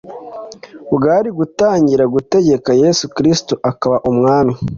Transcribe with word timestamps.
bwari 0.95 1.29
gutangira 1.37 2.03
gutegeka 2.13 2.69
yesu 2.83 3.03
kristo 3.15 3.53
akaba 3.71 3.97
umwami 4.11 4.53